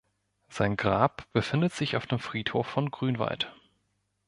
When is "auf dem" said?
1.95-2.17